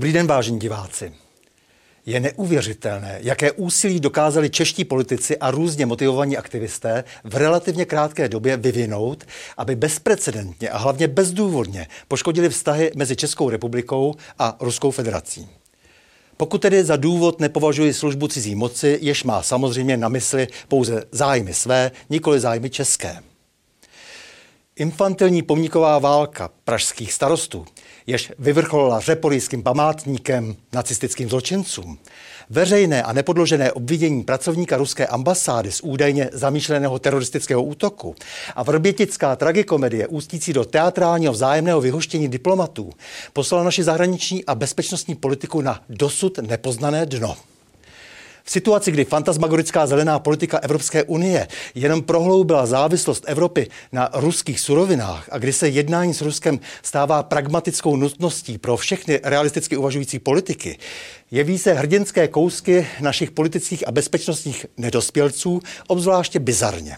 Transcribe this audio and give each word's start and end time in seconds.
Dobrý 0.00 0.12
den, 0.12 0.26
vážení 0.26 0.58
diváci. 0.58 1.12
Je 2.06 2.20
neuvěřitelné, 2.20 3.18
jaké 3.22 3.52
úsilí 3.52 4.00
dokázali 4.00 4.50
čeští 4.50 4.84
politici 4.84 5.38
a 5.38 5.50
různě 5.50 5.86
motivovaní 5.86 6.36
aktivisté 6.36 7.04
v 7.24 7.36
relativně 7.36 7.84
krátké 7.84 8.28
době 8.28 8.56
vyvinout, 8.56 9.24
aby 9.56 9.76
bezprecedentně 9.76 10.70
a 10.70 10.78
hlavně 10.78 11.08
bezdůvodně 11.08 11.86
poškodili 12.08 12.48
vztahy 12.48 12.90
mezi 12.96 13.16
Českou 13.16 13.50
republikou 13.50 14.14
a 14.38 14.56
Ruskou 14.60 14.90
federací. 14.90 15.48
Pokud 16.36 16.62
tedy 16.62 16.84
za 16.84 16.96
důvod 16.96 17.40
nepovažuji 17.40 17.94
službu 17.94 18.28
cizí 18.28 18.54
moci, 18.54 18.98
jež 19.02 19.24
má 19.24 19.42
samozřejmě 19.42 19.96
na 19.96 20.08
mysli 20.08 20.48
pouze 20.68 21.04
zájmy 21.12 21.54
své, 21.54 21.90
nikoli 22.10 22.40
zájmy 22.40 22.70
české. 22.70 23.22
Infantilní 24.76 25.42
pomníková 25.42 25.98
válka 25.98 26.50
pražských 26.64 27.12
starostů, 27.12 27.66
jež 28.06 28.32
vyvrcholila 28.38 29.00
řepolijským 29.00 29.62
památníkem 29.62 30.56
nacistickým 30.72 31.28
zločincům, 31.28 31.98
veřejné 32.50 33.02
a 33.02 33.12
nepodložené 33.12 33.72
obvinění 33.72 34.22
pracovníka 34.22 34.76
ruské 34.76 35.06
ambasády 35.06 35.72
z 35.72 35.80
údajně 35.80 36.30
zamýšleného 36.32 36.98
teroristického 36.98 37.62
útoku 37.62 38.14
a 38.56 38.62
vrbětická 38.62 39.36
tragikomedie 39.36 40.06
ústící 40.06 40.52
do 40.52 40.64
teatrálního 40.64 41.32
vzájemného 41.32 41.80
vyhoštění 41.80 42.28
diplomatů 42.28 42.90
poslala 43.32 43.64
naši 43.64 43.82
zahraniční 43.82 44.44
a 44.44 44.54
bezpečnostní 44.54 45.14
politiku 45.14 45.60
na 45.60 45.80
dosud 45.88 46.38
nepoznané 46.38 47.06
dno. 47.06 47.36
V 48.44 48.50
situaci, 48.50 48.92
kdy 48.92 49.04
fantasmagorická 49.04 49.86
zelená 49.86 50.18
politika 50.18 50.58
Evropské 50.58 51.04
unie 51.04 51.48
jenom 51.74 52.02
prohloubila 52.02 52.66
závislost 52.66 53.24
Evropy 53.26 53.68
na 53.92 54.10
ruských 54.12 54.60
surovinách 54.60 55.28
a 55.32 55.38
kdy 55.38 55.52
se 55.52 55.68
jednání 55.68 56.14
s 56.14 56.22
Ruskem 56.22 56.60
stává 56.82 57.22
pragmatickou 57.22 57.96
nutností 57.96 58.58
pro 58.58 58.76
všechny 58.76 59.20
realisticky 59.22 59.76
uvažující 59.76 60.18
politiky, 60.18 60.78
jeví 61.30 61.58
se 61.58 61.72
hrdinské 61.72 62.28
kousky 62.28 62.86
našich 63.00 63.30
politických 63.30 63.88
a 63.88 63.92
bezpečnostních 63.92 64.66
nedospělců 64.76 65.60
obzvláště 65.86 66.38
bizarně. 66.38 66.96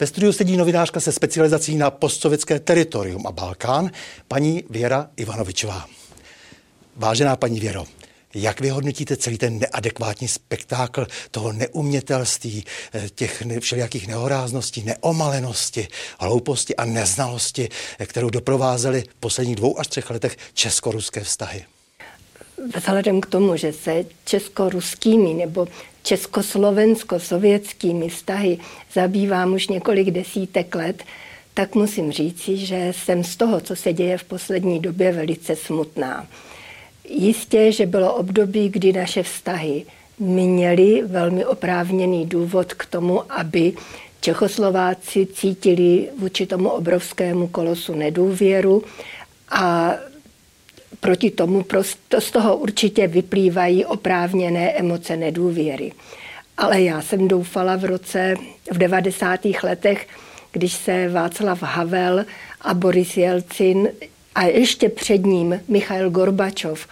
Ve 0.00 0.06
studiu 0.06 0.32
sedí 0.32 0.56
novinářka 0.56 1.00
se 1.00 1.12
specializací 1.12 1.76
na 1.76 1.90
postsovětské 1.90 2.60
teritorium 2.60 3.26
a 3.26 3.32
Balkán, 3.32 3.90
paní 4.28 4.64
Věra 4.70 5.10
Ivanovičová. 5.16 5.86
Vážená 6.96 7.36
paní 7.36 7.60
Věro, 7.60 7.84
jak 8.42 8.60
vyhodnotíte 8.60 9.16
celý 9.16 9.38
ten 9.38 9.58
neadekvátní 9.58 10.28
spektákl 10.28 11.06
toho 11.30 11.52
neumětelství, 11.52 12.64
eh, 12.94 13.08
těch 13.14 13.42
všelijakých 13.60 14.08
nehorázností, 14.08 14.82
neomalenosti, 14.82 15.88
hlouposti 16.20 16.76
a 16.76 16.84
neznalosti, 16.84 17.68
eh, 17.98 18.06
kterou 18.06 18.30
doprovázely 18.30 19.04
v 19.10 19.14
posledních 19.20 19.56
dvou 19.56 19.80
až 19.80 19.86
třech 19.86 20.10
letech 20.10 20.36
česko-ruské 20.54 21.20
vztahy? 21.20 21.64
Vzhledem 22.76 23.20
k 23.20 23.26
tomu, 23.26 23.56
že 23.56 23.72
se 23.72 24.04
česko-ruskými 24.24 25.34
nebo 25.34 25.68
československo-sovětskými 26.02 28.08
vztahy 28.08 28.58
zabývám 28.92 29.54
už 29.54 29.68
několik 29.68 30.10
desítek 30.10 30.74
let, 30.74 31.04
tak 31.54 31.74
musím 31.74 32.12
říci, 32.12 32.56
že 32.56 32.92
jsem 32.96 33.24
z 33.24 33.36
toho, 33.36 33.60
co 33.60 33.76
se 33.76 33.92
děje 33.92 34.18
v 34.18 34.24
poslední 34.24 34.80
době, 34.80 35.12
velice 35.12 35.56
smutná. 35.56 36.26
Jistě, 37.10 37.72
že 37.72 37.86
bylo 37.86 38.14
období, 38.14 38.68
kdy 38.68 38.92
naše 38.92 39.22
vztahy 39.22 39.84
měly 40.18 41.02
velmi 41.06 41.46
oprávněný 41.46 42.26
důvod 42.26 42.74
k 42.74 42.86
tomu, 42.86 43.32
aby 43.32 43.72
Čechoslováci 44.20 45.26
cítili 45.26 46.08
vůči 46.18 46.46
tomu 46.46 46.68
obrovskému 46.68 47.48
kolosu 47.48 47.94
nedůvěru 47.94 48.82
a 49.50 49.94
proti 51.00 51.30
tomu 51.30 51.62
prosto 51.62 52.20
z 52.20 52.30
toho 52.30 52.56
určitě 52.56 53.06
vyplývají 53.06 53.84
oprávněné 53.84 54.72
emoce 54.72 55.16
nedůvěry. 55.16 55.92
Ale 56.56 56.82
já 56.82 57.02
jsem 57.02 57.28
doufala 57.28 57.76
v 57.76 57.84
roce, 57.84 58.34
v 58.72 58.78
90. 58.78 59.40
letech, 59.62 60.06
když 60.52 60.72
se 60.72 61.08
Václav 61.08 61.62
Havel 61.62 62.24
a 62.60 62.74
Boris 62.74 63.16
Jelcin 63.16 63.88
a 64.38 64.44
ještě 64.44 64.88
před 64.88 65.26
ním 65.26 65.60
Michail 65.68 66.10
Gorbačov 66.10 66.86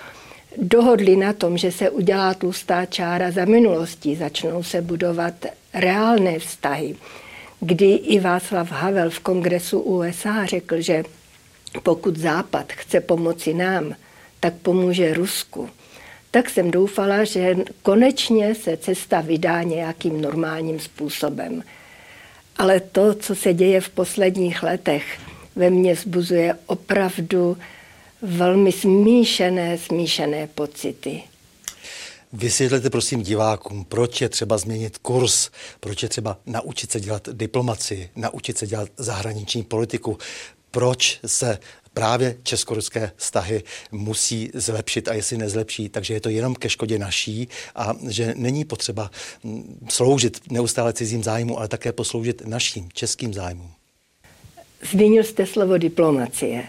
dohodli 0.57 1.17
na 1.17 1.33
tom, 1.33 1.59
že 1.59 1.73
se 1.73 1.91
udělá 1.91 2.35
tlustá 2.35 2.87
čára 2.87 3.31
za 3.31 3.45
minulostí, 3.45 4.17
začnou 4.17 4.63
se 4.63 4.83
budovat 4.83 5.35
reálné 5.75 6.39
vztahy, 6.39 6.97
kdy 7.61 7.93
i 7.95 8.21
Václav 8.21 8.71
Havel 8.71 9.11
v 9.11 9.21
kongresu 9.21 9.81
USA 9.81 10.47
řekl, 10.47 10.81
že 10.81 11.05
pokud 11.83 12.17
Západ 12.17 12.73
chce 12.73 13.01
pomoci 13.01 13.55
nám, 13.55 13.95
tak 14.41 14.55
pomůže 14.55 15.15
Rusku. 15.15 15.71
Tak 16.31 16.51
jsem 16.51 16.71
doufala, 16.71 17.25
že 17.25 17.57
konečně 17.83 18.55
se 18.55 18.77
cesta 18.77 19.21
vydá 19.21 19.63
nějakým 19.63 20.21
normálním 20.21 20.81
způsobem. 20.81 21.63
Ale 22.57 22.81
to, 22.81 23.15
co 23.15 23.35
se 23.35 23.55
děje 23.55 23.81
v 23.81 23.89
posledních 23.89 24.63
letech, 24.63 25.19
ve 25.57 25.71
mně 25.71 25.97
zbuzuje 25.97 26.55
opravdu 26.67 27.57
velmi 28.23 28.73
smíšené, 28.73 29.79
smíšené 29.79 30.47
pocity. 30.47 31.23
Vysvětlete 32.33 32.91
prosím 32.91 33.23
divákům, 33.23 33.85
proč 33.85 34.21
je 34.21 34.29
třeba 34.29 34.59
změnit 34.59 34.99
kurz, 34.99 35.51
proč 35.81 36.03
je 36.03 36.09
třeba 36.09 36.39
naučit 36.47 36.93
se 36.93 37.01
dělat 37.01 37.29
diplomaci, 37.33 38.11
naučit 38.17 38.59
se 38.59 38.67
dělat 38.67 38.89
zahraniční 38.97 39.63
politiku, 39.63 40.19
proč 40.71 41.21
se 41.27 41.59
právě 41.95 42.37
česko-ruské 42.43 43.13
vztahy 43.17 43.63
musí 43.93 44.51
zlepšit 44.55 45.09
a 45.09 45.15
jestli 45.15 45.39
nezlepší, 45.39 45.89
takže 45.89 46.15
je 46.15 46.21
to 46.21 46.29
jenom 46.29 46.55
ke 46.55 46.69
škodě 46.69 46.99
naší 46.99 47.49
a 47.75 47.95
že 48.09 48.35
není 48.37 48.65
potřeba 48.65 49.11
mm, 49.45 49.89
sloužit 49.91 50.41
neustále 50.51 50.93
cizím 50.93 51.25
zájmu, 51.25 51.59
ale 51.59 51.69
také 51.69 51.93
posloužit 51.93 52.43
naším 52.47 52.89
českým 52.93 53.35
zájmům. 53.35 53.76
Zmínil 54.91 55.25
jste 55.25 55.47
slovo 55.47 55.79
diplomacie. 55.79 56.65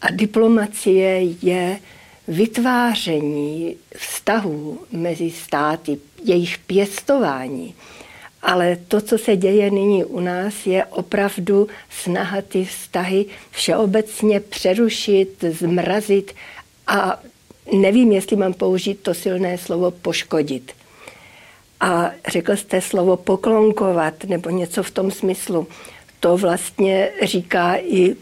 A 0.00 0.10
diplomacie 0.10 1.20
je 1.42 1.80
vytváření 2.28 3.76
vztahů 3.96 4.80
mezi 4.92 5.30
státy, 5.30 5.98
jejich 6.24 6.58
pěstování. 6.58 7.74
Ale 8.42 8.78
to, 8.88 9.00
co 9.00 9.18
se 9.18 9.36
děje 9.36 9.70
nyní 9.70 10.04
u 10.04 10.20
nás, 10.20 10.66
je 10.66 10.84
opravdu 10.84 11.68
snaha 11.90 12.42
ty 12.42 12.64
vztahy 12.64 13.26
všeobecně 13.50 14.40
přerušit, 14.40 15.44
zmrazit 15.50 16.34
a 16.86 17.20
nevím, 17.72 18.12
jestli 18.12 18.36
mám 18.36 18.52
použít 18.52 19.00
to 19.02 19.14
silné 19.14 19.58
slovo 19.58 19.90
poškodit. 19.90 20.72
A 21.80 22.10
řekl 22.28 22.56
jste 22.56 22.80
slovo 22.80 23.16
poklonkovat 23.16 24.24
nebo 24.24 24.50
něco 24.50 24.82
v 24.82 24.90
tom 24.90 25.10
smyslu. 25.10 25.66
To 26.20 26.36
vlastně 26.36 27.10
říká 27.22 27.76
i 27.76 28.16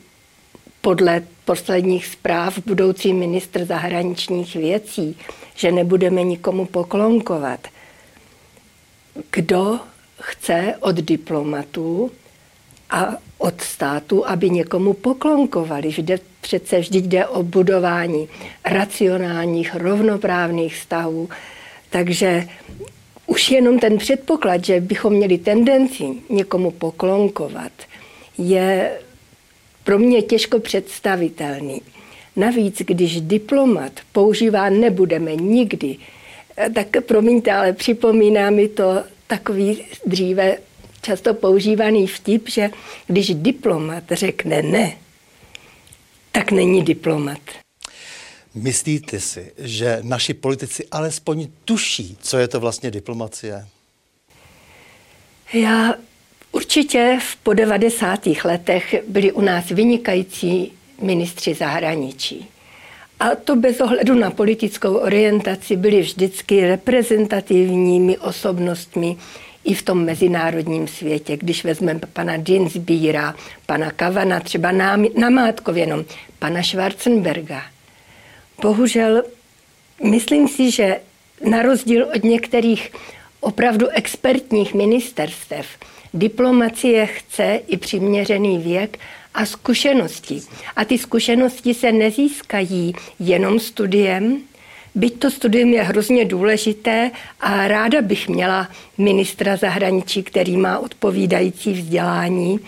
podle 0.81 1.23
posledních 1.45 2.07
zpráv 2.07 2.59
budoucí 2.67 3.13
ministr 3.13 3.65
zahraničních 3.65 4.57
věcí, 4.57 5.19
že 5.55 5.73
nebudeme 5.73 6.23
nikomu 6.23 6.67
poklonkovat. 6.67 7.69
Kdo 9.31 9.81
chce 10.21 10.75
od 10.81 10.97
diplomatů 10.97 12.11
a 12.91 13.07
od 13.39 13.61
státu, 13.61 14.29
aby 14.29 14.51
někomu 14.51 14.93
poklonkovali. 14.93 15.89
Vždy, 15.89 16.19
přece 16.41 16.79
vždy 16.79 16.99
jde 16.99 17.27
o 17.27 17.43
budování 17.43 18.29
racionálních, 18.65 19.75
rovnoprávných 19.75 20.77
vztahů. 20.77 21.29
Takže 21.91 22.49
už 23.27 23.51
jenom 23.51 23.79
ten 23.79 23.99
předpoklad, 23.99 24.65
že 24.65 24.81
bychom 24.81 25.13
měli 25.13 25.39
tendenci 25.39 26.05
někomu 26.31 26.71
poklonkovat, 26.71 27.73
je 28.39 28.99
pro 29.85 29.99
mě 29.99 30.23
těžko 30.23 30.61
představitelný. 30.61 31.83
Navíc, 32.37 32.79
když 32.79 33.21
diplomat 33.21 33.93
používá 34.13 34.71
nebudeme 34.71 35.37
nikdy, 35.37 35.97
tak 36.75 36.87
promiňte, 37.07 37.53
ale 37.53 37.73
připomíná 37.73 38.51
mi 38.51 38.69
to 38.69 39.03
takový 39.27 39.85
dříve 40.07 40.59
často 41.03 41.35
používaný 41.35 42.07
vtip, 42.07 42.49
že 42.49 42.71
když 43.07 43.35
diplomat 43.35 44.05
řekne 44.11 44.63
ne, 44.63 44.97
tak 46.33 46.53
není 46.53 46.83
diplomat. 46.83 47.39
Myslíte 48.57 49.21
si, 49.21 49.53
že 49.59 49.99
naši 50.03 50.35
politici 50.35 50.87
alespoň 50.91 51.49
tuší, 51.65 52.17
co 52.21 52.39
je 52.39 52.49
to 52.49 52.61
vlastně 52.61 52.91
diplomacie? 52.91 53.67
Já 55.53 55.95
určitě 56.53 57.19
v 57.23 57.37
po 57.37 57.53
90. 57.53 58.27
letech 58.45 58.95
byli 59.09 59.33
u 59.33 59.41
nás 59.41 59.69
vynikající 59.69 60.73
ministři 61.03 61.55
zahraničí. 61.55 62.49
A 63.21 63.35
to 63.35 63.57
bez 63.57 63.81
ohledu 63.81 64.15
na 64.15 64.31
politickou 64.31 64.95
orientaci 64.95 65.77
byli 65.77 66.01
vždycky 66.01 66.61
reprezentativními 66.61 68.19
osobnostmi 68.19 69.17
i 69.65 69.75
v 69.75 69.83
tom 69.83 70.05
mezinárodním 70.05 70.89
světě. 70.89 71.37
Když 71.37 71.65
vezmeme 71.65 72.01
pana 72.13 72.37
Dinsbíra, 72.37 73.35
pana 73.67 73.91
Kavana, 73.91 74.41
třeba 74.41 74.73
na, 74.73 74.97
na 75.19 75.31
Mátkově 75.31 75.83
jenom, 75.83 76.05
pana 76.39 76.63
Schwarzenberga. 76.63 77.63
Bohužel 78.63 79.23
myslím 80.05 80.49
si, 80.49 80.71
že 80.71 81.01
na 81.51 81.63
rozdíl 81.63 82.09
od 82.17 82.25
některých 82.25 82.93
opravdu 83.41 83.89
expertních 83.89 84.75
ministerstev, 84.75 85.67
diplomacie 86.15 87.07
chce 87.07 87.61
i 87.67 87.77
přiměřený 87.77 88.59
věk 88.59 88.99
a 89.35 89.47
zkušenosti. 89.47 90.43
A 90.77 90.85
ty 90.85 90.99
zkušenosti 90.99 91.75
se 91.75 91.93
nezískají 91.93 92.95
jenom 93.19 93.61
studiem, 93.61 94.43
byť 94.95 95.19
to 95.19 95.31
studium 95.31 95.73
je 95.73 95.83
hrozně 95.83 96.25
důležité 96.25 97.11
a 97.41 97.69
ráda 97.69 98.03
bych 98.03 98.29
měla 98.29 98.69
ministra 98.99 99.57
zahraničí, 99.57 100.23
který 100.23 100.57
má 100.57 100.79
odpovídající 100.79 101.73
vzdělání, 101.73 102.61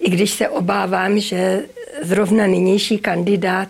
i 0.00 0.10
když 0.10 0.30
se 0.30 0.48
obávám, 0.48 1.18
že 1.18 1.62
zrovna 2.02 2.46
nynější 2.46 2.98
kandidát 2.98 3.68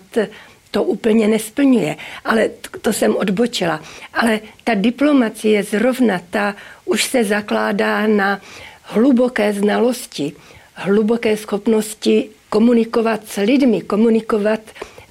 to 0.74 0.82
úplně 0.82 1.28
nesplňuje. 1.28 1.96
Ale 2.24 2.50
to 2.82 2.92
jsem 2.92 3.16
odbočila. 3.16 3.80
Ale 4.14 4.40
ta 4.64 4.74
diplomacie 4.74 5.62
zrovna 5.62 6.20
ta 6.30 6.54
už 6.84 7.04
se 7.04 7.24
zakládá 7.24 8.06
na 8.06 8.40
hluboké 8.82 9.52
znalosti, 9.52 10.32
hluboké 10.74 11.36
schopnosti 11.36 12.28
komunikovat 12.50 13.20
s 13.26 13.40
lidmi, 13.40 13.80
komunikovat 13.80 14.60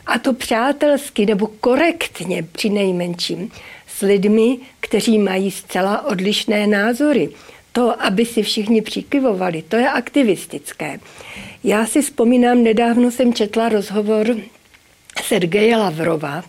a 0.05 0.19
to 0.19 0.33
přátelsky 0.33 1.25
nebo 1.25 1.47
korektně 1.47 2.43
při 2.51 2.69
nejmenším 2.69 3.51
s 3.87 4.01
lidmi, 4.01 4.57
kteří 4.79 5.19
mají 5.19 5.51
zcela 5.51 6.05
odlišné 6.05 6.67
názory. 6.67 7.29
To, 7.71 8.03
aby 8.03 8.25
si 8.25 8.43
všichni 8.43 8.81
přikyvovali, 8.81 9.61
to 9.61 9.75
je 9.75 9.89
aktivistické. 9.89 10.99
Já 11.63 11.85
si 11.85 12.01
vzpomínám, 12.01 12.63
nedávno 12.63 13.11
jsem 13.11 13.33
četla 13.33 13.69
rozhovor 13.69 14.35
Sergeje 15.21 15.77
Lavrova, 15.77 16.43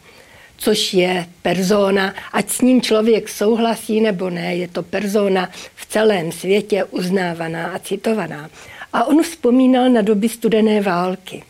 což 0.57 0.95
je 0.95 1.27
persona, 1.43 2.15
ať 2.33 2.51
s 2.51 2.61
ním 2.61 2.83
člověk 2.83 3.29
souhlasí 3.29 4.01
nebo 4.01 4.31
ne, 4.31 4.57
je 4.57 4.69
to 4.69 4.83
persona 4.83 5.51
v 5.75 5.87
celém 5.87 6.33
světě 6.33 6.85
uznávaná 6.85 7.67
a 7.67 7.79
citovaná. 7.79 8.51
A 8.93 9.05
on 9.05 9.23
vzpomínal 9.23 9.91
na 9.91 10.03
doby 10.03 10.29
studené 10.29 10.81
války. 10.81 11.43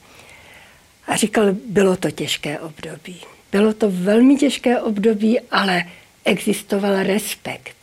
A 1.07 1.17
říkal, 1.17 1.47
bylo 1.67 1.97
to 1.97 2.11
těžké 2.11 2.59
období. 2.59 3.21
Bylo 3.53 3.75
to 3.75 3.91
velmi 3.91 4.37
těžké 4.37 4.81
období, 4.81 5.41
ale 5.41 5.83
existoval 6.25 7.03
respekt, 7.03 7.77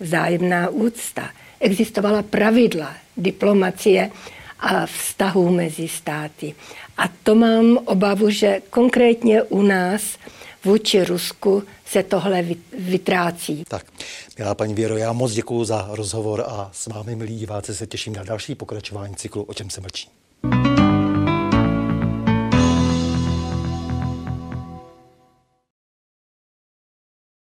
vzájemná 0.00 0.68
úcta, 0.68 1.30
existovala 1.60 2.22
pravidla 2.22 2.94
diplomacie 3.16 4.10
a 4.60 4.86
vztahů 4.86 5.50
mezi 5.50 5.88
státy. 5.88 6.54
A 6.96 7.08
to 7.22 7.34
mám 7.34 7.78
obavu, 7.84 8.30
že 8.30 8.62
konkrétně 8.70 9.42
u 9.42 9.62
nás 9.62 10.02
vůči 10.64 11.04
Rusku 11.04 11.62
se 11.84 12.02
tohle 12.02 12.44
vytrácí. 12.78 13.64
Tak, 13.68 13.86
milá 14.38 14.54
paní 14.54 14.74
Věro, 14.74 14.96
já 14.96 15.12
moc 15.12 15.32
děkuji 15.32 15.64
za 15.64 15.88
rozhovor 15.90 16.44
a 16.46 16.70
s 16.72 16.86
vámi, 16.86 17.16
milí 17.16 17.38
diváci, 17.38 17.74
se 17.74 17.86
těším 17.86 18.12
na 18.12 18.24
další 18.24 18.54
pokračování 18.54 19.16
cyklu 19.16 19.42
O 19.42 19.54
čem 19.54 19.70
se 19.70 19.80
mlčí. 19.80 20.08